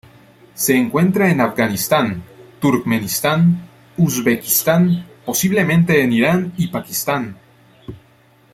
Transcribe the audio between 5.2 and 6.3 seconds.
posiblemente en